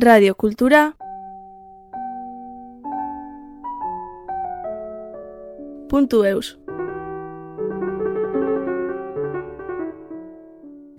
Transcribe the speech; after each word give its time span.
Radio 0.00 0.32
Cultura. 0.34 0.92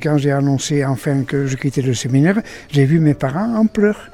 Quand 0.02 0.18
j'ai 0.18 0.32
annoncé 0.32 0.84
enfin 0.84 1.24
que 1.24 1.46
je 1.46 1.56
quittais 1.56 1.82
le 1.82 1.94
séminaire, 1.94 2.42
j'ai 2.70 2.84
vu 2.84 3.00
mes 3.00 3.14
parents 3.14 3.56
en 3.56 3.68
pleurs. 3.68 4.12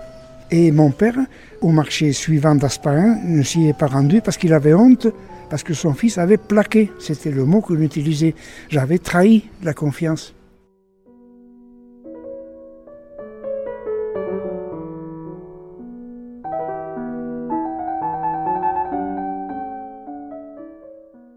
Et 0.51 0.71
mon 0.71 0.91
père, 0.91 1.17
au 1.61 1.71
marché 1.71 2.11
suivant 2.13 2.53
d'Asparin, 2.53 3.17
ne 3.25 3.41
s'y 3.41 3.67
est 3.67 3.77
pas 3.77 3.87
rendu 3.87 4.21
parce 4.21 4.37
qu'il 4.37 4.53
avait 4.53 4.75
honte, 4.75 5.07
parce 5.49 5.63
que 5.63 5.73
son 5.73 5.95
fils 5.95 6.19
avait 6.19 6.37
plaqué. 6.37 6.91
C'était 6.99 7.31
le 7.31 7.45
mot 7.45 7.61
qu'on 7.61 7.81
utilisait. 7.81 8.35
J'avais 8.69 8.99
trahi 8.99 9.49
la 9.63 9.73
confiance. 9.73 10.35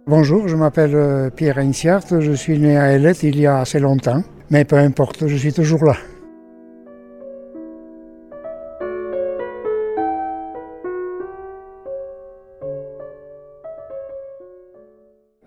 Bonjour, 0.08 0.48
je 0.48 0.56
m'appelle 0.56 0.94
euh, 0.94 1.28
Pierre 1.28 1.58
Einsiart, 1.58 2.18
je 2.20 2.32
suis 2.32 2.58
né 2.58 2.78
à 2.78 2.94
Elette 2.94 3.24
il 3.24 3.38
y 3.38 3.46
a 3.46 3.58
assez 3.58 3.78
longtemps, 3.78 4.22
mais 4.48 4.64
peu 4.64 4.76
importe, 4.76 5.26
je 5.26 5.36
suis 5.36 5.52
toujours 5.52 5.84
là. 5.84 5.96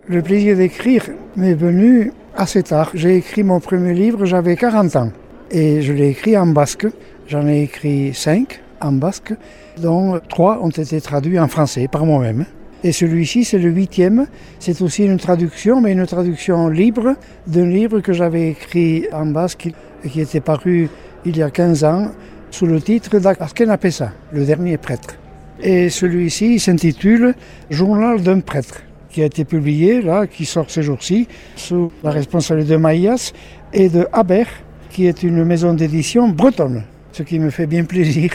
Le 0.06 0.22
plaisir 0.22 0.56
d'écrire 0.56 1.06
m'est 1.34 1.54
venu 1.54 2.12
assez 2.36 2.62
tard. 2.62 2.92
J'ai 2.94 3.16
écrit 3.16 3.42
mon 3.42 3.58
premier 3.58 3.94
livre, 3.94 4.26
j'avais 4.26 4.54
40 4.54 4.94
ans, 4.94 5.10
et 5.50 5.82
je 5.82 5.92
l'ai 5.92 6.10
écrit 6.10 6.38
en 6.38 6.46
basque. 6.46 6.86
J'en 7.26 7.48
ai 7.48 7.64
écrit 7.64 8.14
5 8.14 8.60
en 8.80 8.92
basque, 8.92 9.34
dont 9.78 10.20
3 10.28 10.60
ont 10.62 10.70
été 10.70 11.00
traduits 11.00 11.40
en 11.40 11.48
français 11.48 11.88
par 11.90 12.06
moi-même. 12.06 12.46
Et 12.84 12.92
celui-ci, 12.92 13.44
c'est 13.44 13.58
le 13.58 13.70
huitième. 13.70 14.26
C'est 14.58 14.82
aussi 14.82 15.04
une 15.04 15.18
traduction, 15.18 15.80
mais 15.80 15.92
une 15.92 16.06
traduction 16.06 16.68
libre 16.68 17.14
d'un 17.46 17.66
livre 17.66 18.00
que 18.00 18.12
j'avais 18.12 18.48
écrit 18.50 19.06
en 19.12 19.26
basque 19.26 19.68
et 20.04 20.08
qui 20.08 20.20
était 20.20 20.40
paru 20.40 20.88
il 21.24 21.36
y 21.36 21.42
a 21.42 21.50
15 21.50 21.84
ans 21.84 22.10
sous 22.50 22.66
le 22.66 22.80
titre 22.80 23.18
d'Askenapesa, 23.18 24.12
le 24.32 24.44
dernier 24.44 24.76
prêtre. 24.76 25.14
Et 25.62 25.88
celui-ci 25.90 26.58
s'intitule 26.58 27.34
Journal 27.70 28.20
d'un 28.20 28.40
prêtre, 28.40 28.82
qui 29.10 29.22
a 29.22 29.26
été 29.26 29.44
publié, 29.44 30.02
là, 30.02 30.26
qui 30.26 30.44
sort 30.44 30.68
ces 30.68 30.82
jours-ci, 30.82 31.28
sous 31.54 31.92
la 32.02 32.10
responsabilité 32.10 32.72
de 32.72 32.78
Maïas 32.78 33.32
et 33.72 33.88
de 33.88 34.06
Aber, 34.12 34.46
qui 34.90 35.06
est 35.06 35.22
une 35.22 35.44
maison 35.44 35.72
d'édition 35.72 36.28
bretonne, 36.28 36.82
ce 37.12 37.22
qui 37.22 37.38
me 37.38 37.50
fait 37.50 37.66
bien 37.66 37.84
plaisir. 37.84 38.32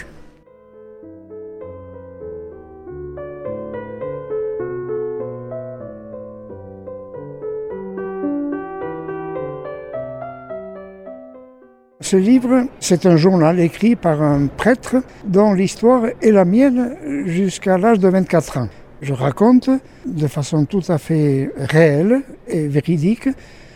Ce 12.10 12.16
livre, 12.16 12.68
c'est 12.80 13.06
un 13.06 13.18
journal 13.18 13.60
écrit 13.60 13.98
par 13.98 14.22
un 14.22 14.48
prêtre 14.48 14.96
dont 15.26 15.52
l'histoire 15.52 16.06
est 16.22 16.32
la 16.32 16.46
mienne 16.46 16.96
jusqu'à 17.26 17.78
l'âge 17.78 18.00
de 18.00 18.08
24 18.08 18.60
ans. 18.60 18.70
Je 19.02 19.12
raconte 19.12 19.70
de 20.06 20.28
façon 20.28 20.64
tout 20.64 20.84
à 20.88 21.00
fait 21.00 21.52
réelle 21.58 22.22
et 22.48 22.70
véridique 22.70 23.28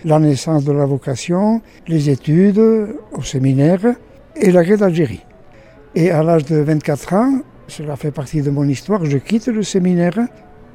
la 0.05 0.17
naissance 0.17 0.63
de 0.63 0.71
la 0.71 0.85
vocation, 0.85 1.61
les 1.89 2.09
études 2.09 2.61
au 3.11 3.21
séminaire 3.21 3.95
et 4.37 4.53
la 4.53 4.63
guerre 4.63 4.77
d'Algérie. 4.77 5.25
Et 5.95 6.09
à 6.09 6.23
l'âge 6.23 6.45
de 6.45 6.55
24 6.55 7.13
ans, 7.13 7.39
cela 7.67 7.97
fait 7.97 8.11
partie 8.11 8.41
de 8.41 8.49
mon 8.49 8.63
histoire, 8.63 9.03
je 9.03 9.17
quitte 9.17 9.47
le 9.47 9.63
séminaire 9.63 10.17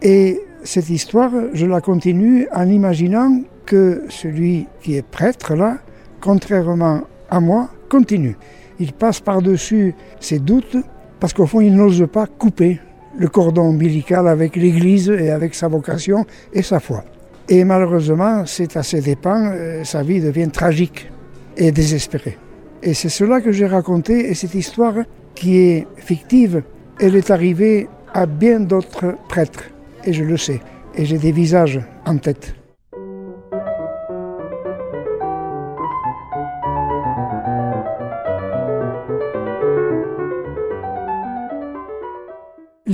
et 0.02 0.42
cette 0.62 0.90
histoire, 0.90 1.32
je 1.54 1.64
la 1.64 1.80
continue 1.80 2.48
en 2.52 2.68
imaginant 2.68 3.40
que 3.64 4.02
celui 4.10 4.66
qui 4.82 4.96
est 4.96 5.06
prêtre 5.06 5.54
là, 5.54 5.78
contrairement 6.20 7.00
à 7.30 7.40
moi, 7.40 7.68
continue. 7.88 8.36
Il 8.78 8.92
passe 8.92 9.20
par-dessus 9.20 9.94
ses 10.20 10.38
doutes 10.38 10.76
parce 11.20 11.32
qu'au 11.32 11.46
fond, 11.46 11.60
il 11.60 11.74
n'ose 11.74 12.06
pas 12.12 12.26
couper 12.26 12.80
le 13.18 13.28
cordon 13.28 13.62
ombilical 13.62 14.28
avec 14.28 14.56
l'Église 14.56 15.08
et 15.08 15.30
avec 15.30 15.54
sa 15.54 15.68
vocation 15.68 16.26
et 16.52 16.62
sa 16.62 16.80
foi. 16.80 17.04
Et 17.48 17.64
malheureusement, 17.64 18.44
c'est 18.44 18.76
à 18.76 18.82
ses 18.82 19.00
dépens, 19.00 19.52
euh, 19.52 19.84
sa 19.84 20.02
vie 20.02 20.20
devient 20.20 20.50
tragique 20.50 21.10
et 21.56 21.70
désespérée. 21.72 22.36
Et 22.82 22.92
c'est 22.92 23.08
cela 23.08 23.40
que 23.40 23.52
j'ai 23.52 23.66
raconté, 23.66 24.30
et 24.30 24.34
cette 24.34 24.54
histoire 24.54 24.94
qui 25.34 25.58
est 25.58 25.86
fictive, 25.96 26.62
elle 27.00 27.16
est 27.16 27.30
arrivée 27.30 27.88
à 28.12 28.26
bien 28.26 28.60
d'autres 28.60 29.16
prêtres, 29.28 29.64
et 30.04 30.12
je 30.12 30.24
le 30.24 30.36
sais, 30.36 30.60
et 30.94 31.04
j'ai 31.04 31.18
des 31.18 31.32
visages 31.32 31.80
en 32.04 32.18
tête. 32.18 32.54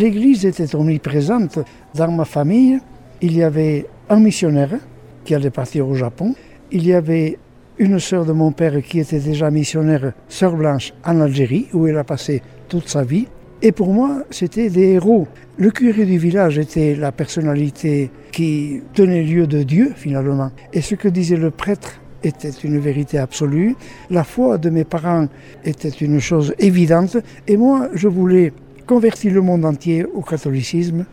L'Église 0.02 0.44
était 0.44 0.74
omniprésente 0.74 1.60
dans 1.94 2.10
ma 2.10 2.24
famille. 2.24 2.80
Il 3.20 3.36
y 3.36 3.44
avait 3.44 3.86
un 4.08 4.18
missionnaire 4.18 4.80
qui 5.24 5.32
allait 5.32 5.50
partir 5.50 5.86
au 5.86 5.94
Japon. 5.94 6.34
Il 6.72 6.84
y 6.84 6.92
avait 6.92 7.38
une 7.78 8.00
sœur 8.00 8.24
de 8.24 8.32
mon 8.32 8.50
père 8.50 8.82
qui 8.82 8.98
était 8.98 9.20
déjà 9.20 9.48
missionnaire, 9.52 10.12
sœur 10.28 10.56
Blanche, 10.56 10.92
en 11.04 11.20
Algérie, 11.20 11.68
où 11.72 11.86
elle 11.86 11.98
a 11.98 12.02
passé 12.02 12.42
toute 12.68 12.88
sa 12.88 13.04
vie. 13.04 13.28
Et 13.62 13.70
pour 13.70 13.92
moi, 13.92 14.24
c'était 14.30 14.70
des 14.70 14.94
héros. 14.94 15.28
Le 15.56 15.70
curé 15.70 16.04
du 16.04 16.18
village 16.18 16.58
était 16.58 16.96
la 16.96 17.12
personnalité 17.12 18.10
qui 18.32 18.82
tenait 18.94 19.22
lieu 19.22 19.46
de 19.46 19.62
Dieu, 19.62 19.92
finalement. 19.94 20.50
Et 20.72 20.80
ce 20.80 20.96
que 20.96 21.06
disait 21.06 21.36
le 21.36 21.52
prêtre 21.52 22.00
était 22.24 22.50
une 22.50 22.80
vérité 22.80 23.18
absolue. 23.18 23.76
La 24.10 24.24
foi 24.24 24.58
de 24.58 24.68
mes 24.68 24.84
parents 24.84 25.28
était 25.64 25.90
une 25.90 26.18
chose 26.18 26.56
évidente. 26.58 27.18
Et 27.46 27.56
moi, 27.56 27.88
je 27.94 28.08
voulais 28.08 28.52
converti 28.86 29.30
le 29.30 29.40
monde 29.40 29.64
entier 29.64 30.04
au 30.04 30.22
catholicisme. 30.22 31.04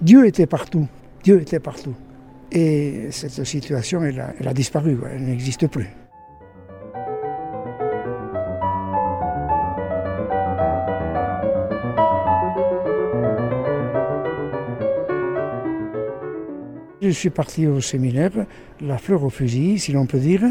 Dieu 0.00 0.26
était 0.26 0.46
partout. 0.46 0.86
Dieu 1.22 1.40
était 1.40 1.60
partout. 1.60 1.94
Et 2.52 3.08
cette 3.10 3.44
situation, 3.44 4.02
elle 4.02 4.20
a, 4.20 4.34
elle 4.40 4.48
a 4.48 4.54
disparu, 4.54 4.98
elle 5.12 5.24
n'existe 5.24 5.68
plus. 5.68 5.88
Je 17.02 17.08
suis 17.08 17.30
parti 17.30 17.66
au 17.66 17.80
séminaire, 17.80 18.32
la 18.80 18.98
fleur 18.98 19.24
au 19.24 19.30
fusil, 19.30 19.78
si 19.78 19.92
l'on 19.92 20.06
peut 20.06 20.18
dire. 20.18 20.42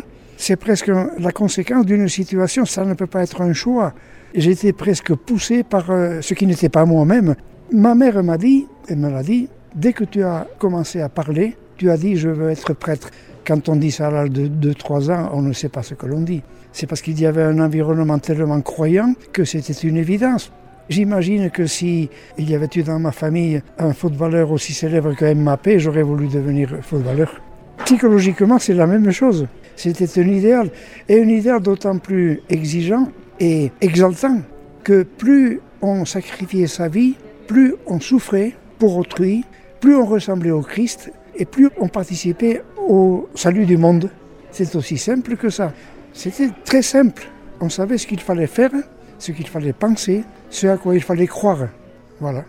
C'est 0.42 0.56
presque 0.56 0.88
la 0.88 1.34
conséquence 1.34 1.86
d'une 1.86 2.08
situation, 2.08 2.64
ça 2.64 2.86
ne 2.86 2.94
peut 2.94 3.08
pas 3.08 3.24
être 3.24 3.42
un 3.42 3.52
choix. 3.52 3.94
J'étais 4.34 4.72
presque 4.72 5.14
poussé 5.14 5.64
par 5.64 5.92
euh, 5.92 6.22
ce 6.22 6.34
qui 6.34 6.48
n'était 6.48 6.70
pas 6.70 6.86
moi-même. 6.86 7.36
Ma 7.74 7.94
mère 7.94 8.24
m'a 8.24 8.38
dit, 8.38 8.66
elle 8.88 9.00
me 9.00 9.10
l'a 9.10 9.22
dit, 9.22 9.50
dès 9.76 9.92
que 9.92 10.06
tu 10.06 10.24
as 10.24 10.48
commencé 10.58 11.02
à 11.02 11.10
parler, 11.10 11.58
tu 11.76 11.92
as 11.92 11.98
dit 11.98 12.16
je 12.16 12.30
veux 12.30 12.50
être 12.50 12.72
prêtre. 12.74 13.10
Quand 13.46 13.68
on 13.68 13.76
dit 13.76 13.92
ça 13.92 14.08
à 14.08 14.12
l'âge 14.12 14.32
de 14.32 14.48
2-3 14.48 15.12
ans, 15.12 15.30
on 15.34 15.42
ne 15.42 15.52
sait 15.52 15.68
pas 15.68 15.84
ce 15.84 15.94
que 15.94 16.06
l'on 16.06 16.22
dit. 16.22 16.42
C'est 16.72 16.88
parce 16.88 17.02
qu'il 17.02 17.20
y 17.20 17.26
avait 17.26 17.44
un 17.44 17.60
environnement 17.60 18.18
tellement 18.18 18.62
croyant 18.62 19.16
que 19.34 19.44
c'était 19.44 19.74
une 19.74 19.98
évidence. 19.98 20.54
J'imagine 20.88 21.50
que 21.50 21.66
si 21.66 22.10
il 22.38 22.50
y 22.50 22.56
avait 22.56 22.70
eu 22.78 22.84
dans 22.84 22.98
ma 22.98 23.12
famille 23.12 23.62
un 23.78 23.92
footballeur 23.92 24.54
aussi 24.54 24.72
célèbre 24.72 25.14
que 25.16 25.34
Mbappé, 25.34 25.80
j'aurais 25.80 26.04
voulu 26.04 26.30
devenir 26.30 26.78
footballeur. 26.82 27.42
Psychologiquement, 27.84 28.58
c'est 28.58 28.74
la 28.74 28.88
même 28.88 29.12
chose. 29.12 29.46
C'était 29.80 30.20
un 30.20 30.28
idéal, 30.28 30.70
et 31.08 31.22
un 31.22 31.28
idéal 31.30 31.62
d'autant 31.62 31.98
plus 32.00 32.42
exigeant 32.50 33.08
et 33.40 33.72
exaltant 33.80 34.42
que 34.84 35.04
plus 35.04 35.62
on 35.82 36.04
sacrifiait 36.04 36.68
sa 36.68 36.90
vie, 36.90 37.16
plus 37.48 37.76
on 37.88 38.02
souffrait 38.02 38.52
pour 38.78 38.98
autrui, 38.98 39.46
plus 39.80 39.96
on 39.96 40.06
ressemblait 40.06 40.52
au 40.52 40.64
Christ 40.64 41.14
et 41.34 41.46
plus 41.46 41.70
on 41.80 41.88
participait 41.88 42.62
au 42.90 43.30
salut 43.36 43.66
du 43.66 43.78
monde. 43.78 44.10
C'est 44.52 44.76
aussi 44.76 44.98
simple 44.98 45.38
que 45.38 45.50
ça. 45.50 45.72
C'était 46.12 46.50
très 46.66 46.82
simple. 46.82 47.30
On 47.62 47.70
savait 47.70 47.98
ce 47.98 48.06
qu'il 48.06 48.20
fallait 48.20 48.48
faire, 48.48 48.72
ce 49.18 49.32
qu'il 49.32 49.48
fallait 49.48 49.72
penser, 49.72 50.26
ce 50.50 50.68
à 50.68 50.76
quoi 50.76 50.94
il 50.94 51.02
fallait 51.02 51.28
croire. 51.28 51.70
Voilà. 52.20 52.44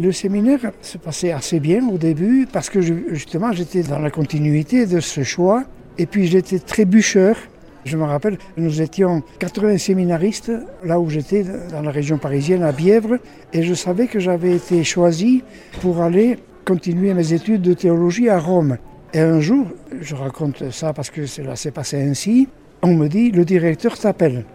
Le 0.00 0.12
séminaire 0.12 0.72
se 0.80 0.96
passait 0.96 1.30
assez 1.30 1.60
bien 1.60 1.86
au 1.86 1.98
début 1.98 2.48
parce 2.50 2.70
que 2.70 2.80
justement 2.80 3.52
j'étais 3.52 3.82
dans 3.82 3.98
la 3.98 4.10
continuité 4.10 4.86
de 4.86 4.98
ce 4.98 5.22
choix 5.22 5.64
et 5.98 6.06
puis 6.06 6.26
j'étais 6.26 6.58
très 6.58 6.86
bûcheur. 6.86 7.36
Je 7.84 7.98
me 7.98 8.04
rappelle, 8.04 8.38
nous 8.56 8.80
étions 8.80 9.22
80 9.40 9.76
séminaristes 9.76 10.52
là 10.86 10.98
où 10.98 11.10
j'étais, 11.10 11.44
dans 11.70 11.82
la 11.82 11.90
région 11.90 12.16
parisienne, 12.16 12.62
à 12.62 12.72
Bièvre, 12.72 13.18
et 13.52 13.62
je 13.62 13.74
savais 13.74 14.06
que 14.06 14.20
j'avais 14.20 14.56
été 14.56 14.84
choisi 14.84 15.42
pour 15.82 16.00
aller 16.00 16.38
continué 16.64 17.12
mes 17.12 17.34
études 17.34 17.60
de 17.60 17.74
théologie 17.74 18.30
à 18.30 18.38
Rome. 18.38 18.78
Et 19.12 19.20
un 19.20 19.40
jour, 19.40 19.66
je 20.00 20.14
raconte 20.14 20.70
ça 20.70 20.94
parce 20.94 21.10
que 21.10 21.26
cela 21.26 21.56
s'est 21.56 21.72
passé 21.72 22.00
ainsi, 22.00 22.48
on 22.80 22.94
me 22.94 23.08
dit, 23.08 23.32
le 23.32 23.44
directeur 23.44 23.98
t'appelle. 23.98 24.46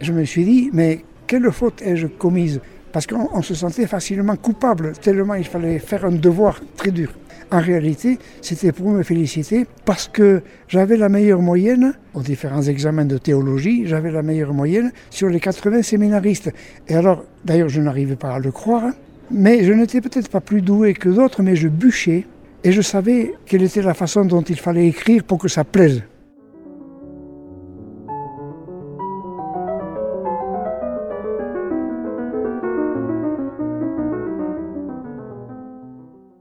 Je 0.00 0.12
me 0.12 0.24
suis 0.24 0.44
dit, 0.44 0.70
mais 0.72 1.04
quelle 1.28 1.48
faute 1.52 1.80
ai-je 1.80 2.08
commise 2.08 2.60
Parce 2.92 3.06
qu'on 3.06 3.42
se 3.42 3.54
sentait 3.54 3.86
facilement 3.86 4.36
coupable, 4.36 4.92
tellement 5.00 5.34
il 5.34 5.44
fallait 5.44 5.78
faire 5.78 6.04
un 6.04 6.12
devoir 6.12 6.60
très 6.76 6.90
dur. 6.90 7.12
En 7.52 7.60
réalité, 7.60 8.18
c'était 8.42 8.70
pour 8.70 8.90
me 8.90 9.02
féliciter 9.02 9.66
parce 9.84 10.06
que 10.08 10.42
j'avais 10.68 10.96
la 10.96 11.08
meilleure 11.08 11.42
moyenne 11.42 11.94
aux 12.14 12.22
différents 12.22 12.62
examens 12.62 13.04
de 13.04 13.18
théologie, 13.18 13.86
j'avais 13.86 14.12
la 14.12 14.22
meilleure 14.22 14.54
moyenne 14.54 14.92
sur 15.10 15.28
les 15.28 15.40
80 15.40 15.82
séminaristes. 15.82 16.52
Et 16.88 16.94
alors, 16.94 17.24
d'ailleurs, 17.44 17.68
je 17.68 17.80
n'arrivais 17.80 18.14
pas 18.14 18.34
à 18.34 18.38
le 18.38 18.52
croire, 18.52 18.92
mais 19.32 19.64
je 19.64 19.72
n'étais 19.72 20.00
peut-être 20.00 20.28
pas 20.28 20.40
plus 20.40 20.62
doué 20.62 20.94
que 20.94 21.08
d'autres, 21.08 21.42
mais 21.42 21.56
je 21.56 21.68
bûchais 21.68 22.24
et 22.62 22.72
je 22.72 22.82
savais 22.82 23.34
quelle 23.46 23.62
était 23.62 23.82
la 23.82 23.94
façon 23.94 24.24
dont 24.24 24.42
il 24.42 24.58
fallait 24.58 24.86
écrire 24.86 25.24
pour 25.24 25.38
que 25.38 25.48
ça 25.48 25.64
plaise. 25.64 26.02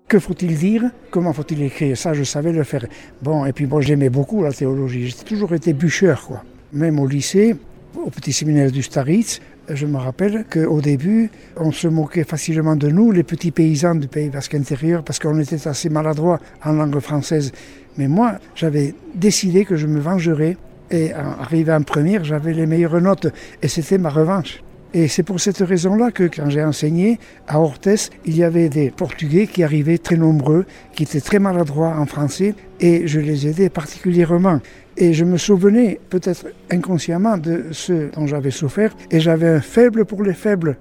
Que 0.09 0.17
faut-il 0.17 0.57
dire? 0.57 0.89
Comment 1.11 1.33
faut-il 1.33 1.61
écrire? 1.61 1.95
Ça, 1.95 2.15
je 2.15 2.23
savais 2.23 2.51
le 2.51 2.63
faire. 2.63 2.87
Bon, 3.21 3.45
et 3.45 3.53
puis 3.53 3.67
moi, 3.67 3.79
j'aimais 3.79 4.09
beaucoup 4.09 4.41
la 4.41 4.51
théologie. 4.51 5.07
J'ai 5.07 5.23
toujours 5.23 5.53
été 5.53 5.71
bûcheur, 5.71 6.25
quoi. 6.25 6.43
Même 6.73 6.99
au 6.99 7.05
lycée, 7.07 7.55
au 7.95 8.09
petit 8.09 8.33
séminaire 8.33 8.71
du 8.71 8.81
Staritz, 8.81 9.39
je 9.69 9.85
me 9.85 9.97
rappelle 9.97 10.45
qu'au 10.51 10.81
début, 10.81 11.29
on 11.57 11.71
se 11.71 11.87
moquait 11.87 12.23
facilement 12.23 12.75
de 12.75 12.89
nous, 12.89 13.11
les 13.11 13.21
petits 13.21 13.51
paysans 13.51 13.93
du 13.93 14.07
Pays 14.07 14.29
basque 14.29 14.55
intérieur, 14.55 15.03
parce 15.03 15.19
qu'on 15.19 15.39
était 15.39 15.67
assez 15.67 15.89
maladroits 15.89 16.39
en 16.65 16.71
langue 16.71 16.99
française. 16.99 17.51
Mais 17.97 18.07
moi, 18.07 18.39
j'avais 18.55 18.95
décidé 19.13 19.63
que 19.63 19.75
je 19.75 19.85
me 19.85 19.99
vengerais. 19.99 20.57
Et 20.89 21.13
arrivé 21.13 21.71
en 21.71 21.83
première, 21.83 22.23
j'avais 22.23 22.53
les 22.53 22.65
meilleures 22.65 22.99
notes. 22.99 23.27
Et 23.61 23.67
c'était 23.67 23.99
ma 23.99 24.09
revanche. 24.09 24.63
Et 24.93 25.07
c'est 25.07 25.21
pour 25.21 25.39
cette 25.39 25.59
raison-là 25.59 26.09
que 26.11 26.23
quand 26.23 26.49
j'ai 26.49 26.63
enseigné 26.63 27.19
à 27.47 27.59
Orthez, 27.59 28.09
il 28.25 28.35
y 28.35 28.43
avait 28.43 28.69
des 28.69 28.89
Portugais 28.89 29.45
qui 29.45 29.63
arrivaient 29.63 29.99
très 29.99 30.17
nombreux, 30.17 30.65
qui 30.93 31.03
étaient 31.03 31.21
très 31.21 31.37
maladroits 31.37 31.95
en 31.95 32.07
français, 32.07 32.55
et 32.79 33.05
je 33.05 33.19
les 33.19 33.47
aidais 33.47 33.69
particulièrement. 33.69 34.59
Et 34.97 35.13
je 35.13 35.25
me 35.25 35.37
souvenais 35.37 35.99
peut-être 36.09 36.47
inconsciemment 36.71 37.37
de 37.37 37.65
ce 37.71 38.11
dont 38.15 38.25
j'avais 38.25 38.51
souffert, 38.51 38.95
et 39.11 39.19
j'avais 39.19 39.49
un 39.49 39.61
faible 39.61 40.05
pour 40.05 40.23
les 40.23 40.33
faibles. 40.33 40.77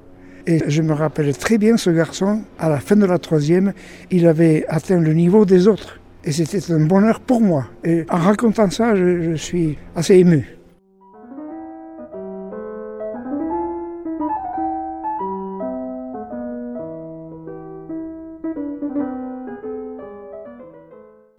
Et 0.46 0.62
je 0.66 0.80
me 0.80 0.94
rappelle 0.94 1.36
très 1.36 1.58
bien 1.58 1.76
ce 1.76 1.90
garçon, 1.90 2.42
à 2.58 2.70
la 2.70 2.80
fin 2.80 2.96
de 2.96 3.04
la 3.04 3.18
troisième, 3.18 3.74
il 4.10 4.26
avait 4.26 4.64
atteint 4.68 5.00
le 5.00 5.12
niveau 5.12 5.44
des 5.44 5.68
autres. 5.68 6.00
Et 6.24 6.32
c'était 6.32 6.72
un 6.72 6.80
bonheur 6.86 7.20
pour 7.20 7.42
moi. 7.42 7.66
Et 7.84 8.04
en 8.08 8.16
racontant 8.16 8.70
ça, 8.70 8.94
je, 8.94 9.22
je 9.22 9.34
suis 9.34 9.76
assez 9.94 10.14
ému. 10.14 10.57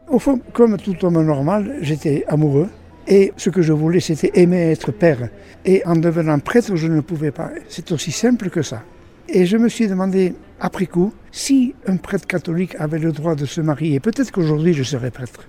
Au 0.09 0.17
fond, 0.17 0.41
comme 0.53 0.77
tout 0.77 1.05
homme 1.05 1.23
normal, 1.23 1.77
j'étais 1.81 2.25
amoureux. 2.27 2.69
Et 3.07 3.31
ce 3.37 3.51
que 3.51 3.61
je 3.61 3.73
voulais, 3.73 3.99
c'était 3.99 4.31
aimer 4.33 4.71
être 4.71 4.91
père. 4.91 5.29
Et 5.65 5.85
en 5.85 5.95
devenant 5.95 6.39
prêtre, 6.39 6.75
je 6.75 6.87
ne 6.87 7.01
pouvais 7.01 7.31
pas. 7.31 7.51
C'est 7.67 7.91
aussi 7.91 8.11
simple 8.11 8.49
que 8.49 8.63
ça. 8.63 8.83
Et 9.27 9.45
je 9.45 9.57
me 9.57 9.69
suis 9.69 9.87
demandé, 9.87 10.33
après 10.59 10.87
coup, 10.87 11.13
si 11.31 11.75
un 11.85 11.97
prêtre 11.97 12.25
catholique 12.25 12.75
avait 12.79 12.97
le 12.97 13.11
droit 13.11 13.35
de 13.35 13.45
se 13.45 13.61
marier, 13.61 13.99
peut-être 13.99 14.31
qu'aujourd'hui 14.31 14.73
je 14.73 14.81
serais 14.81 15.11
prêtre. 15.11 15.47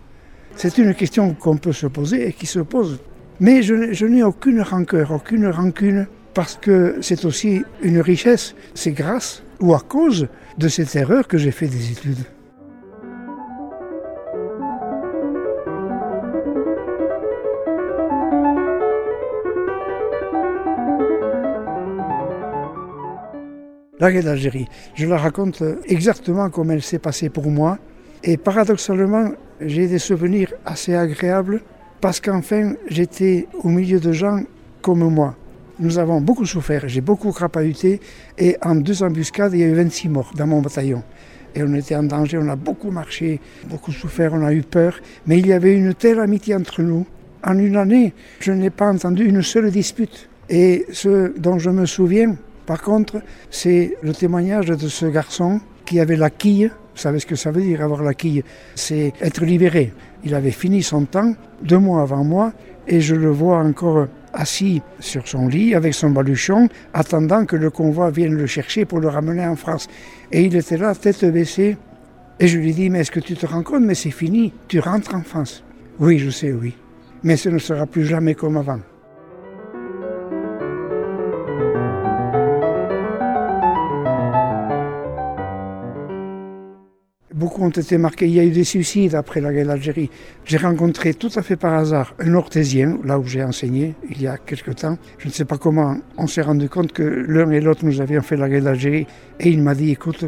C'est 0.57 0.77
une 0.77 0.95
question 0.95 1.33
qu'on 1.33 1.57
peut 1.57 1.73
se 1.73 1.87
poser 1.87 2.29
et 2.29 2.33
qui 2.35 2.47
se 2.47 2.59
pose. 2.59 3.01
Mais 3.41 3.63
je, 3.63 4.05
n'ai 4.05 4.23
aucune 4.23 4.61
rancœur, 4.61 5.13
aucune 5.13 5.47
rancune, 5.47 6.07
parce 6.35 6.59
que 6.61 6.99
c'est 7.01 7.25
aussi 7.25 7.63
une 7.83 8.01
richesse. 8.01 8.55
C'est 8.75 8.93
grâce 8.93 9.43
ou 9.61 9.73
à 9.73 9.81
cause 9.81 10.29
de 10.59 10.69
cette 10.69 10.95
erreur 10.97 11.27
que 11.27 11.39
j'ai 11.39 11.51
fait 11.51 11.69
des 11.69 11.93
études. 11.93 12.25
La 24.01 24.11
guerre 24.11 24.25
d'Algérie. 24.25 24.67
Je 24.95 25.07
la 25.07 25.19
raconte 25.19 25.63
exactement 25.87 26.51
comme 26.51 26.71
elle 26.71 26.83
s'est 26.83 26.99
passée 26.99 27.29
pour 27.29 27.49
moi. 27.51 27.79
Et 28.25 28.37
paradoxalement, 28.37 29.33
j'ai 29.61 29.87
des 29.87 29.99
souvenirs 29.99 30.53
assez 30.65 30.95
agréables 30.95 31.61
parce 32.01 32.21
qu'enfin, 32.21 32.75
j'étais 32.89 33.47
au 33.63 33.69
milieu 33.69 34.01
de 34.01 34.13
gens 34.13 34.41
comme 34.81 35.09
moi. 35.13 35.37
Nous 35.79 35.99
avons 35.99 36.21
beaucoup 36.21 36.45
souffert, 36.45 36.89
j'ai 36.89 37.01
beaucoup 37.01 37.33
crapahuté 37.33 38.01
et 38.39 38.57
en 38.63 38.75
deux 38.75 39.03
embuscades, 39.03 39.53
il 39.55 39.61
y 39.61 39.65
a 39.65 39.67
eu 39.67 39.75
26 39.75 40.09
morts 40.09 40.33
dans 40.35 40.47
mon 40.47 40.61
bataillon. 40.61 41.03
Et 41.55 41.63
on 41.63 41.75
était 41.75 41.97
en 41.97 42.03
danger, 42.03 42.39
on 42.39 42.49
a 42.49 42.57
beaucoup 42.57 42.91
marché, 42.91 43.41
beaucoup 43.69 43.93
souffert, 43.93 44.33
on 44.35 44.45
a 44.45 44.53
eu 44.53 44.63
peur, 44.63 45.01
mais 45.27 45.39
il 45.39 45.47
y 45.47 45.53
avait 45.53 45.75
une 45.75 45.95
telle 45.95 46.21
amitié 46.21 46.55
entre 46.55 46.83
nous. 46.83 47.07
En 47.43 47.59
une 47.59 47.77
année, 47.77 48.13
je 48.41 48.53
n'ai 48.53 48.71
pas 48.71 48.93
entendu 48.93 49.27
une 49.27 49.43
seule 49.43 49.71
dispute. 49.71 50.29
Et 50.51 50.85
ce 50.93 51.33
dont 51.39 51.59
je 51.59 51.71
me 51.71 51.87
souviens, 51.87 52.37
par 52.67 52.83
contre, 52.83 53.23
c'est 53.51 53.97
le 54.03 54.13
témoignage 54.13 54.67
de 54.67 54.89
ce 54.89 55.07
garçon 55.07 55.61
qui 55.85 56.01
avait 56.01 56.17
la 56.17 56.31
quille. 56.31 56.71
Vous 56.95 57.01
savez 57.01 57.19
ce 57.19 57.27
que 57.27 57.37
ça 57.37 57.51
veut 57.51 57.63
dire 57.63 57.83
avoir 57.83 58.03
la 58.03 58.15
quille? 58.15 58.45
C'est 58.75 59.13
être 59.21 59.45
libéré. 59.45 59.93
Il 60.25 60.35
avait 60.35 60.51
fini 60.51 60.83
son 60.83 61.05
temps 61.05 61.35
deux 61.63 61.79
mois 61.79 62.03
avant 62.03 62.25
moi 62.25 62.53
et 62.87 63.01
je 63.01 63.15
le 63.15 63.31
vois 63.31 63.59
encore 63.59 64.07
assis 64.33 64.83
sur 65.01 65.27
son 65.27 65.49
lit 65.49 65.75
avec 65.75 65.95
son 65.95 66.11
baluchon, 66.11 66.69
attendant 66.95 67.45
que 67.47 67.57
le 67.57 67.71
convoi 67.71 68.11
vienne 68.11 68.35
le 68.35 68.47
chercher 68.47 68.85
pour 68.85 69.01
le 69.01 69.09
ramener 69.09 69.47
en 69.47 69.57
France. 69.57 69.89
Et 70.31 70.43
il 70.43 70.55
était 70.55 70.77
là, 70.77 70.95
tête 70.95 71.25
baissée. 71.25 71.77
Et 72.39 72.47
je 72.47 72.59
lui 72.59 72.73
dis, 72.73 72.89
mais 72.89 73.01
est-ce 73.01 73.11
que 73.11 73.21
tu 73.21 73.35
te 73.35 73.47
rends 73.47 73.63
compte, 73.63 73.83
mais 73.83 73.95
c'est 73.95 74.11
fini, 74.11 74.53
tu 74.69 74.81
rentres 74.81 75.15
en 75.15 75.23
France. 75.23 75.65
Oui, 75.99 76.19
je 76.19 76.31
sais, 76.31 76.53
oui. 76.53 76.75
Mais 77.23 77.37
ce 77.37 77.49
ne 77.49 77.59
sera 77.59 77.87
plus 77.87 78.07
jamais 78.07 78.35
comme 78.35 78.57
avant. 78.57 78.81
Beaucoup 87.41 87.65
ont 87.65 87.71
été 87.71 87.97
marqués. 87.97 88.27
Il 88.27 88.35
y 88.35 88.39
a 88.39 88.45
eu 88.45 88.51
des 88.51 88.65
suicides 88.65 89.15
après 89.15 89.41
la 89.41 89.51
guerre 89.53 89.67
d'Algérie. 89.67 90.11
J'ai 90.45 90.59
rencontré 90.59 91.15
tout 91.15 91.31
à 91.35 91.43
fait 91.43 91.57
par 91.57 91.73
hasard 91.73 92.15
un 92.21 92.35
orthésien, 92.35 92.99
là 93.03 93.19
où 93.19 93.25
j'ai 93.25 93.43
enseigné, 93.43 93.95
il 94.11 94.21
y 94.21 94.27
a 94.27 94.37
quelque 94.37 94.73
temps. 94.73 94.99
Je 95.19 95.27
ne 95.29 95.33
sais 95.33 95.47
pas 95.47 95.57
comment 95.57 95.97
on 96.19 96.27
s'est 96.27 96.43
rendu 96.43 96.69
compte 96.69 96.93
que 96.93 97.03
l'un 97.03 97.51
et 97.51 97.61
l'autre 97.61 97.85
nous 97.85 98.01
avions 98.01 98.21
fait 98.21 98.37
la 98.37 98.49
guerre 98.49 98.65
d'Algérie. 98.65 99.07
Et 99.41 99.49
il 99.49 99.63
m'a 99.63 99.75
dit, 99.75 99.91
écoute, 99.91 100.27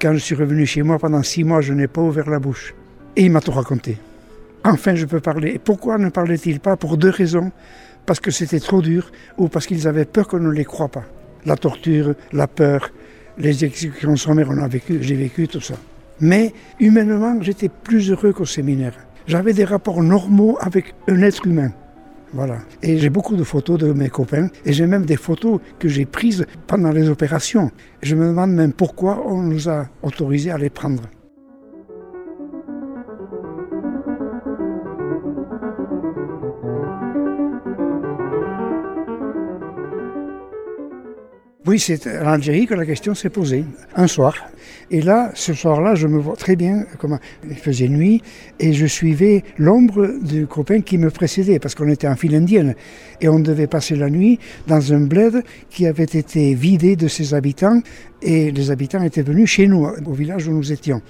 quand 0.00 0.12
je 0.12 0.18
suis 0.18 0.34
revenu 0.34 0.66
chez 0.66 0.82
moi, 0.82 0.98
pendant 0.98 1.22
six 1.22 1.44
mois, 1.44 1.62
je 1.62 1.72
n'ai 1.72 1.88
pas 1.88 2.02
ouvert 2.02 2.28
la 2.28 2.38
bouche. 2.38 2.74
Et 3.16 3.24
il 3.24 3.32
m'a 3.32 3.40
tout 3.40 3.52
raconté. 3.52 3.96
Enfin, 4.64 4.94
je 4.94 5.06
peux 5.06 5.20
parler. 5.20 5.52
Et 5.54 5.58
pourquoi 5.58 5.96
ne 5.96 6.10
parlait-il 6.10 6.60
pas 6.60 6.76
Pour 6.76 6.98
deux 6.98 7.10
raisons. 7.10 7.50
Parce 8.04 8.20
que 8.20 8.30
c'était 8.30 8.60
trop 8.60 8.82
dur 8.82 9.10
ou 9.38 9.48
parce 9.48 9.66
qu'ils 9.66 9.88
avaient 9.88 10.04
peur 10.04 10.28
qu'on 10.28 10.40
ne 10.40 10.50
les 10.50 10.66
croit 10.66 10.90
pas. 10.90 11.04
La 11.46 11.56
torture, 11.56 12.14
la 12.32 12.46
peur, 12.46 12.90
les 13.38 13.64
exécutions 13.64 14.16
sommaires, 14.16 14.48
on 14.50 14.58
a 14.58 14.68
vécu, 14.68 14.98
j'ai 15.00 15.14
vécu 15.14 15.48
tout 15.48 15.62
ça. 15.62 15.76
Mais 16.20 16.52
humainement, 16.80 17.40
j'étais 17.40 17.68
plus 17.68 18.10
heureux 18.10 18.32
qu'au 18.32 18.44
séminaire. 18.44 18.94
J'avais 19.26 19.52
des 19.52 19.64
rapports 19.64 20.02
normaux 20.02 20.58
avec 20.60 20.94
un 21.08 21.22
être 21.22 21.46
humain. 21.46 21.72
Voilà. 22.32 22.58
Et 22.82 22.98
j'ai 22.98 23.10
beaucoup 23.10 23.36
de 23.36 23.44
photos 23.44 23.78
de 23.78 23.92
mes 23.92 24.08
copains 24.08 24.48
et 24.64 24.72
j'ai 24.72 24.86
même 24.86 25.06
des 25.06 25.16
photos 25.16 25.60
que 25.78 25.88
j'ai 25.88 26.04
prises 26.04 26.46
pendant 26.66 26.90
les 26.90 27.08
opérations. 27.08 27.70
Je 28.02 28.16
me 28.16 28.26
demande 28.26 28.50
même 28.50 28.72
pourquoi 28.72 29.24
on 29.26 29.42
nous 29.42 29.68
a 29.68 29.86
autorisés 30.02 30.50
à 30.50 30.58
les 30.58 30.70
prendre. 30.70 31.02
Oui, 41.66 41.80
c'est 41.80 42.06
en 42.06 42.26
Algérie 42.26 42.66
que 42.66 42.74
la 42.74 42.84
question 42.84 43.14
s'est 43.14 43.30
posée, 43.30 43.64
un 43.96 44.06
soir. 44.06 44.34
Et 44.90 45.00
là, 45.00 45.30
ce 45.34 45.54
soir-là, 45.54 45.94
je 45.94 46.06
me 46.06 46.18
vois 46.18 46.36
très 46.36 46.56
bien 46.56 46.84
comment 46.98 47.18
il 47.48 47.56
faisait 47.56 47.88
nuit 47.88 48.20
et 48.60 48.74
je 48.74 48.84
suivais 48.84 49.42
l'ombre 49.56 50.10
du 50.22 50.46
copain 50.46 50.82
qui 50.82 50.98
me 50.98 51.10
précédait 51.10 51.58
parce 51.58 51.74
qu'on 51.74 51.88
était 51.88 52.06
en 52.06 52.16
file 52.16 52.34
indienne 52.34 52.74
et 53.22 53.30
on 53.30 53.38
devait 53.38 53.66
passer 53.66 53.96
la 53.96 54.10
nuit 54.10 54.38
dans 54.66 54.92
un 54.92 55.00
bled 55.00 55.42
qui 55.70 55.86
avait 55.86 56.04
été 56.04 56.52
vidé 56.54 56.96
de 56.96 57.08
ses 57.08 57.32
habitants 57.32 57.80
et 58.20 58.50
les 58.50 58.70
habitants 58.70 59.02
étaient 59.02 59.22
venus 59.22 59.48
chez 59.48 59.66
nous, 59.66 59.86
au 60.04 60.12
village 60.12 60.46
où 60.48 60.52
nous 60.52 60.70
étions. 60.70 61.00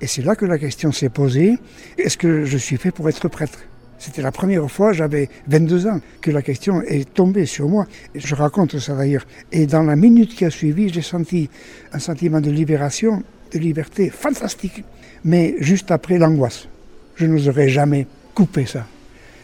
Et 0.00 0.06
c'est 0.06 0.22
là 0.22 0.36
que 0.36 0.44
la 0.44 0.58
question 0.58 0.92
s'est 0.92 1.08
posée, 1.08 1.56
est-ce 1.98 2.16
que 2.16 2.44
je 2.44 2.56
suis 2.56 2.76
fait 2.76 2.92
pour 2.92 3.08
être 3.08 3.28
prêtre? 3.28 3.58
C'était 3.98 4.22
la 4.22 4.32
première 4.32 4.70
fois, 4.70 4.92
j'avais 4.92 5.28
22 5.48 5.86
ans, 5.86 6.00
que 6.20 6.30
la 6.30 6.42
question 6.42 6.82
est 6.82 7.12
tombée 7.12 7.46
sur 7.46 7.68
moi. 7.68 7.86
Je 8.14 8.34
raconte 8.34 8.78
ça 8.78 8.94
d'ailleurs. 8.94 9.26
Et 9.52 9.66
dans 9.66 9.82
la 9.82 9.96
minute 9.96 10.34
qui 10.34 10.44
a 10.44 10.50
suivi, 10.50 10.92
j'ai 10.92 11.02
senti 11.02 11.48
un 11.92 11.98
sentiment 11.98 12.40
de 12.40 12.50
libération, 12.50 13.22
de 13.52 13.58
liberté 13.58 14.10
fantastique. 14.10 14.84
mais 15.24 15.54
juste 15.58 15.90
après 15.90 16.18
l'angoisse. 16.18 16.68
Je 17.16 17.26
n'oserais 17.26 17.68
jamais 17.68 18.06
couper 18.34 18.66
ça. 18.66 18.86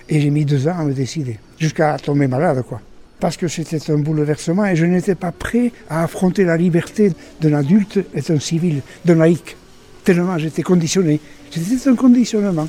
Et 0.09 0.21
j'ai 0.21 0.30
mis 0.30 0.45
deux 0.45 0.69
ans 0.69 0.78
à 0.78 0.85
me 0.85 0.92
décider, 0.92 1.38
jusqu'à 1.59 1.97
tomber 1.97 2.26
malade, 2.26 2.62
quoi. 2.69 2.80
Parce 3.21 3.37
que 3.37 3.49
c'était 3.49 3.90
un 3.90 3.99
bouleversement 3.99 4.66
et 4.66 4.76
je 4.76 4.85
n'étais 4.87 5.14
pas 5.14 5.30
prêt 5.30 5.73
à 5.88 6.02
affronter 6.02 6.45
la 6.45 6.57
liberté 6.57 7.12
d'un 7.40 7.54
adulte 7.54 8.00
et 8.14 8.21
d'un 8.21 8.40
civil, 8.40 8.83
d'un 9.04 9.14
laïc. 9.14 9.57
Tellement 10.04 10.38
j'étais 10.38 10.62
conditionné. 10.62 11.21
C'était 11.50 11.88
un 11.88 11.97
conditionnement. 11.97 12.69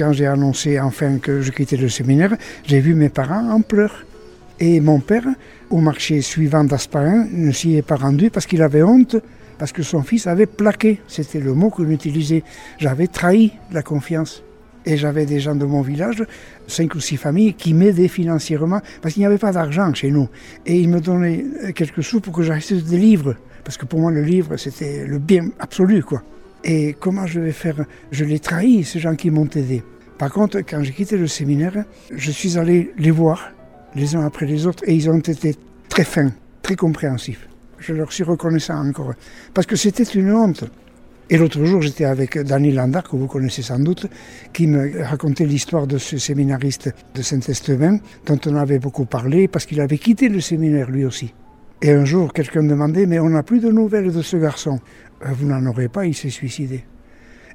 Quand 0.00 0.14
j'ai 0.14 0.24
annoncé 0.24 0.80
enfin 0.80 1.18
que 1.18 1.42
je 1.42 1.50
quittais 1.50 1.76
le 1.76 1.90
séminaire, 1.90 2.34
j'ai 2.64 2.80
vu 2.80 2.94
mes 2.94 3.10
parents 3.10 3.50
en 3.50 3.60
pleurs. 3.60 4.06
Et 4.58 4.80
mon 4.80 4.98
père, 4.98 5.26
au 5.68 5.82
marché 5.82 6.22
suivant 6.22 6.64
d'Asparin, 6.64 7.26
ne 7.30 7.52
s'y 7.52 7.76
est 7.76 7.82
pas 7.82 7.96
rendu 7.96 8.30
parce 8.30 8.46
qu'il 8.46 8.62
avait 8.62 8.82
honte, 8.82 9.16
parce 9.58 9.72
que 9.72 9.82
son 9.82 10.02
fils 10.02 10.26
avait 10.26 10.46
plaqué. 10.46 11.00
C'était 11.06 11.38
le 11.38 11.52
mot 11.52 11.68
qu'on 11.68 11.90
utilisait. 11.90 12.44
J'avais 12.78 13.08
trahi 13.08 13.52
la 13.72 13.82
confiance. 13.82 14.42
Et 14.86 14.96
j'avais 14.96 15.26
des 15.26 15.38
gens 15.38 15.54
de 15.54 15.66
mon 15.66 15.82
village, 15.82 16.24
cinq 16.66 16.94
ou 16.94 17.00
six 17.00 17.18
familles, 17.18 17.52
qui 17.52 17.74
m'aidaient 17.74 18.08
financièrement, 18.08 18.80
parce 19.02 19.12
qu'il 19.12 19.20
n'y 19.20 19.26
avait 19.26 19.36
pas 19.36 19.52
d'argent 19.52 19.92
chez 19.92 20.10
nous. 20.10 20.30
Et 20.64 20.80
ils 20.80 20.88
me 20.88 21.02
donnaient 21.02 21.44
quelques 21.74 22.02
sous 22.02 22.22
pour 22.22 22.32
que 22.32 22.42
j'achète 22.42 22.84
des 22.84 22.96
livres. 22.96 23.36
Parce 23.64 23.76
que 23.76 23.84
pour 23.84 24.00
moi, 24.00 24.10
le 24.10 24.22
livre, 24.22 24.56
c'était 24.56 25.04
le 25.06 25.18
bien 25.18 25.50
absolu, 25.58 26.02
quoi. 26.02 26.22
Et 26.64 26.94
comment 26.98 27.26
je 27.26 27.40
vais 27.40 27.52
faire? 27.52 27.84
Je 28.10 28.24
les 28.24 28.38
trahis, 28.38 28.84
ces 28.84 28.98
gens 28.98 29.14
qui 29.14 29.30
m'ont 29.30 29.48
aidé. 29.48 29.82
Par 30.18 30.30
contre, 30.30 30.58
quand 30.58 30.82
j'ai 30.82 30.92
quitté 30.92 31.16
le 31.16 31.26
séminaire, 31.26 31.84
je 32.14 32.30
suis 32.30 32.58
allé 32.58 32.92
les 32.98 33.10
voir, 33.10 33.52
les 33.94 34.14
uns 34.14 34.24
après 34.26 34.46
les 34.46 34.66
autres, 34.66 34.82
et 34.86 34.94
ils 34.94 35.08
ont 35.08 35.18
été 35.18 35.54
très 35.88 36.04
fins, 36.04 36.32
très 36.62 36.76
compréhensifs. 36.76 37.48
Je 37.78 37.94
leur 37.94 38.12
suis 38.12 38.24
reconnaissant 38.24 38.86
encore. 38.86 39.14
Parce 39.54 39.66
que 39.66 39.76
c'était 39.76 40.02
une 40.02 40.30
honte. 40.32 40.64
Et 41.30 41.38
l'autre 41.38 41.64
jour, 41.64 41.80
j'étais 41.80 42.04
avec 42.04 42.36
Daniel 42.38 42.74
Landar, 42.74 43.04
que 43.04 43.16
vous 43.16 43.28
connaissez 43.28 43.62
sans 43.62 43.78
doute, 43.78 44.08
qui 44.52 44.66
me 44.66 45.02
racontait 45.02 45.46
l'histoire 45.46 45.86
de 45.86 45.96
ce 45.96 46.18
séminariste 46.18 46.92
de 47.14 47.22
Saint-Estevin, 47.22 47.98
dont 48.26 48.40
on 48.46 48.56
avait 48.56 48.80
beaucoup 48.80 49.06
parlé, 49.06 49.48
parce 49.48 49.64
qu'il 49.64 49.80
avait 49.80 49.96
quitté 49.96 50.28
le 50.28 50.40
séminaire 50.40 50.90
lui 50.90 51.04
aussi. 51.04 51.32
Et 51.82 51.92
un 51.92 52.04
jour, 52.04 52.32
quelqu'un 52.34 52.62
demandait, 52.62 53.06
mais 53.06 53.18
on 53.20 53.30
n'a 53.30 53.42
plus 53.42 53.60
de 53.60 53.70
nouvelles 53.70 54.12
de 54.12 54.20
ce 54.20 54.36
garçon. 54.36 54.80
Euh, 55.24 55.28
vous 55.32 55.46
n'en 55.46 55.64
aurez 55.64 55.88
pas, 55.88 56.04
il 56.04 56.14
s'est 56.14 56.28
suicidé. 56.28 56.84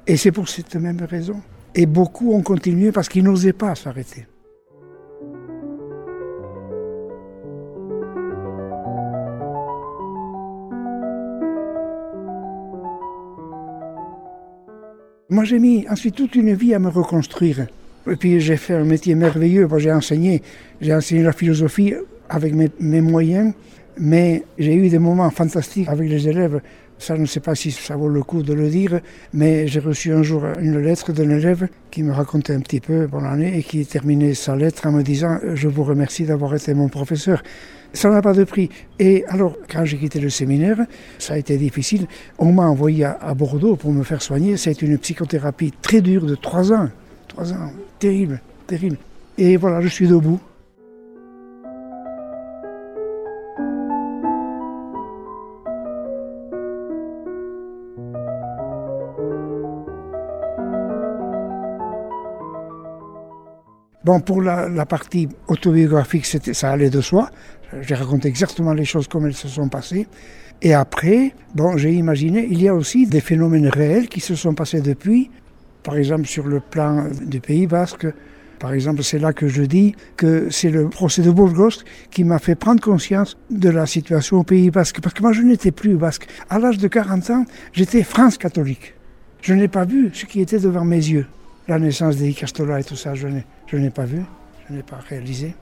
Et 0.06 0.16
c'est 0.16 0.32
pour 0.32 0.48
cette 0.48 0.74
même 0.74 1.00
raison. 1.08 1.40
Et 1.76 1.86
beaucoup 1.86 2.32
ont 2.32 2.42
continué 2.42 2.90
parce 2.90 3.08
qu'ils 3.08 3.22
n'osaient 3.22 3.52
pas 3.52 3.74
s'arrêter. 3.76 4.26
Moi, 15.28 15.44
j'ai 15.44 15.58
mis 15.58 15.86
ensuite 15.88 16.16
toute 16.16 16.34
une 16.34 16.54
vie 16.54 16.74
à 16.74 16.78
me 16.78 16.88
reconstruire. 16.88 17.66
Et 18.10 18.16
puis, 18.16 18.40
j'ai 18.40 18.56
fait 18.56 18.74
un 18.74 18.84
métier 18.84 19.14
merveilleux. 19.14 19.68
J'ai 19.78 19.92
enseigné, 19.92 20.42
j'ai 20.80 20.94
enseigné 20.94 21.22
la 21.22 21.32
philosophie 21.32 21.94
avec 22.28 22.54
mes, 22.54 22.70
mes 22.80 23.00
moyens. 23.00 23.52
Mais 23.98 24.44
j'ai 24.58 24.74
eu 24.74 24.88
des 24.88 24.98
moments 24.98 25.30
fantastiques 25.30 25.88
avec 25.88 26.08
les 26.08 26.28
élèves. 26.28 26.60
Ça, 26.98 27.14
je 27.14 27.20
ne 27.20 27.26
sais 27.26 27.40
pas 27.40 27.54
si 27.54 27.70
ça 27.70 27.94
vaut 27.94 28.08
le 28.08 28.22
coup 28.22 28.42
de 28.42 28.54
le 28.54 28.70
dire, 28.70 29.00
mais 29.34 29.66
j'ai 29.66 29.80
reçu 29.80 30.12
un 30.12 30.22
jour 30.22 30.44
une 30.60 30.78
lettre 30.78 31.12
d'un 31.12 31.28
élève 31.28 31.68
qui 31.90 32.02
me 32.02 32.12
racontait 32.12 32.54
un 32.54 32.60
petit 32.60 32.80
peu 32.80 33.06
bon 33.06 33.22
année 33.22 33.58
et 33.58 33.62
qui 33.62 33.84
terminait 33.84 34.32
sa 34.32 34.56
lettre 34.56 34.86
en 34.86 34.92
me 34.92 35.02
disant 35.02 35.38
Je 35.54 35.68
vous 35.68 35.84
remercie 35.84 36.24
d'avoir 36.24 36.54
été 36.54 36.72
mon 36.72 36.88
professeur. 36.88 37.42
Ça 37.92 38.10
n'a 38.10 38.22
pas 38.22 38.32
de 38.32 38.44
prix. 38.44 38.70
Et 38.98 39.24
alors, 39.28 39.56
quand 39.70 39.84
j'ai 39.84 39.96
quitté 39.98 40.20
le 40.20 40.30
séminaire, 40.30 40.78
ça 41.18 41.34
a 41.34 41.38
été 41.38 41.56
difficile. 41.56 42.06
On 42.38 42.52
m'a 42.52 42.66
envoyé 42.66 43.04
à, 43.04 43.34
Bordeaux 43.34 43.76
pour 43.76 43.92
me 43.92 44.02
faire 44.02 44.22
soigner. 44.22 44.56
C'est 44.56 44.82
une 44.82 44.98
psychothérapie 44.98 45.72
très 45.82 46.00
dure 46.00 46.26
de 46.26 46.34
trois 46.34 46.72
ans. 46.72 46.88
Trois 47.28 47.52
ans, 47.52 47.72
terrible, 47.98 48.40
terrible. 48.66 48.96
Et 49.38 49.56
voilà, 49.56 49.80
je 49.80 49.88
suis 49.88 50.08
debout. 50.08 50.40
Bon, 64.06 64.20
pour 64.20 64.40
la, 64.40 64.86
partie 64.86 65.28
autobiographique, 65.48 66.26
ça 66.26 66.70
allait 66.70 66.90
de 66.90 67.00
soi. 67.00 67.28
J'ai 67.80 67.96
raconté 67.96 68.28
exactement 68.28 68.72
les 68.72 68.84
choses 68.84 69.08
comme 69.08 69.26
elles 69.26 69.34
se 69.34 69.48
sont 69.48 69.68
passées. 69.68 70.06
Et 70.62 70.74
après, 70.74 71.34
bon, 71.56 71.76
j'ai 71.76 71.92
imaginé, 71.92 72.46
il 72.48 72.62
y 72.62 72.68
a 72.68 72.74
aussi 72.76 73.08
des 73.08 73.20
phénomènes 73.20 73.66
réels 73.66 74.06
qui 74.06 74.20
se 74.20 74.36
sont 74.36 74.54
passés 74.54 74.80
depuis. 74.80 75.28
Par 75.82 75.96
exemple, 75.96 76.26
sur 76.26 76.46
le 76.46 76.60
plan 76.60 77.08
du 77.20 77.40
Pays 77.40 77.66
Basque, 77.66 78.06
par 78.60 78.72
exemple, 78.74 79.02
c'est 79.02 79.18
là 79.18 79.32
que 79.32 79.48
je 79.48 79.64
dis 79.64 79.96
que 80.16 80.50
c'est 80.50 80.70
le 80.70 80.88
procès 80.88 81.22
de 81.22 81.32
Burgos 81.32 81.82
qui 82.12 82.22
m'a 82.22 82.38
fait 82.38 82.54
prendre 82.54 82.80
conscience 82.80 83.36
de 83.50 83.70
la 83.70 83.86
situation 83.86 84.36
au 84.38 84.44
Pays 84.44 84.70
Basque. 84.70 85.00
Parce 85.00 85.16
que 85.16 85.22
moi, 85.22 85.32
je 85.32 85.42
n'étais 85.42 85.72
plus 85.72 85.96
basque. 85.96 86.28
À 86.48 86.60
l'âge 86.60 86.78
de 86.78 86.86
40 86.86 87.30
ans, 87.30 87.44
j'étais 87.72 88.04
France 88.04 88.38
catholique. 88.38 88.94
Je 89.42 89.52
n'ai 89.52 89.66
pas 89.66 89.84
vu 89.84 90.10
ce 90.12 90.26
qui 90.26 90.40
était 90.40 90.60
devant 90.60 90.84
mes 90.84 90.94
yeux. 90.94 91.26
La 91.66 91.80
naissance 91.80 92.18
des 92.18 92.32
Castola 92.34 92.78
et 92.78 92.84
tout 92.84 92.94
ça, 92.94 93.16
je 93.16 93.26
n'ai. 93.26 93.44
Je 93.66 93.76
n'ai 93.76 93.90
pas 93.90 94.04
vu, 94.04 94.22
je 94.68 94.74
n'ai 94.74 94.82
pas 94.82 94.98
réalisé. 95.08 95.54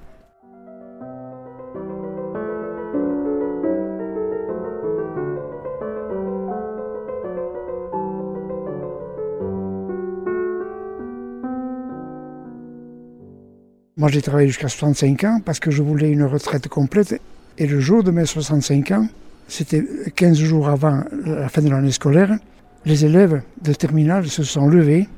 Moi, 13.96 14.10
j'ai 14.10 14.20
travaillé 14.20 14.48
jusqu'à 14.48 14.68
65 14.68 15.24
ans 15.24 15.40
parce 15.42 15.60
que 15.60 15.70
je 15.70 15.82
voulais 15.82 16.10
une 16.10 16.24
retraite 16.24 16.68
complète. 16.68 17.18
Et 17.56 17.66
le 17.66 17.80
jour 17.80 18.02
de 18.02 18.10
mes 18.10 18.26
65 18.26 18.90
ans, 18.90 19.08
c'était 19.48 19.82
15 20.14 20.36
jours 20.36 20.68
avant 20.68 21.04
la 21.24 21.48
fin 21.48 21.62
de 21.62 21.70
l'année 21.70 21.90
scolaire, 21.90 22.36
les 22.84 23.06
élèves 23.06 23.40
de 23.62 23.72
terminale 23.72 24.26
se 24.26 24.42
sont 24.42 24.68
levés, 24.68 25.08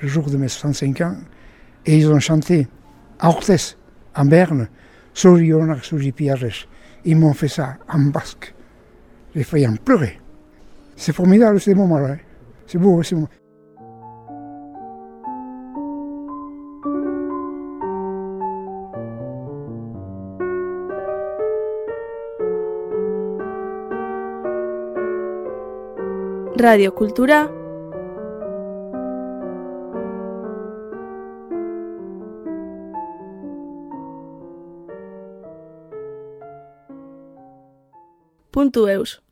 le 0.00 0.06
jour 0.06 0.30
de 0.30 0.36
mes 0.36 0.46
65 0.46 1.00
ans, 1.00 1.16
et 1.86 1.96
ils 1.96 2.10
ont 2.10 2.20
chanté 2.20 2.68
à 3.18 3.28
Orthez, 3.28 3.76
en 4.14 4.24
Berne, 4.24 4.68
Sorionak 5.14 5.84
Sujipiares. 5.84 6.66
Ils 7.04 7.16
m'ont 7.16 7.34
fait 7.34 7.48
ça 7.48 7.76
en 7.88 8.00
basque. 8.00 8.54
J'ai 9.34 9.44
failli 9.44 9.66
en 9.66 9.76
pleurer. 9.76 10.18
C'est 10.96 11.14
formidable 11.14 11.60
ces 11.60 11.74
moments-là. 11.74 12.12
Hein. 12.12 12.18
C'est 12.66 12.78
beau, 12.78 13.02
c'est 13.02 13.14
beau. 13.14 13.28
Radio 26.60 26.92
Cultura 26.92 27.59
puntu 38.60 38.86
eus. 38.88 39.22